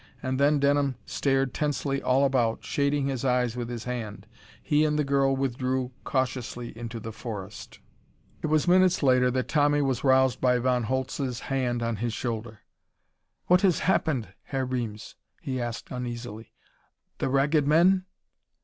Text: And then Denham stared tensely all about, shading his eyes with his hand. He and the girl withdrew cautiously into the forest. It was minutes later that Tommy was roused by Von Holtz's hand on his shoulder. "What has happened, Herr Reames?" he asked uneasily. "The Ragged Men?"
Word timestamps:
And 0.23 0.39
then 0.39 0.59
Denham 0.59 0.95
stared 1.05 1.53
tensely 1.53 2.01
all 2.01 2.25
about, 2.25 2.63
shading 2.65 3.05
his 3.05 3.23
eyes 3.23 3.55
with 3.55 3.69
his 3.69 3.83
hand. 3.83 4.25
He 4.63 4.83
and 4.83 4.97
the 4.97 5.03
girl 5.03 5.35
withdrew 5.35 5.91
cautiously 6.03 6.75
into 6.75 6.99
the 6.99 7.11
forest. 7.11 7.77
It 8.41 8.47
was 8.47 8.67
minutes 8.67 9.03
later 9.03 9.29
that 9.29 9.47
Tommy 9.47 9.79
was 9.79 10.03
roused 10.03 10.41
by 10.41 10.57
Von 10.57 10.85
Holtz's 10.85 11.39
hand 11.41 11.83
on 11.83 11.97
his 11.97 12.13
shoulder. 12.13 12.61
"What 13.45 13.61
has 13.61 13.81
happened, 13.81 14.29
Herr 14.45 14.65
Reames?" 14.65 15.13
he 15.39 15.61
asked 15.61 15.91
uneasily. 15.91 16.51
"The 17.19 17.29
Ragged 17.29 17.67
Men?" 17.67 18.05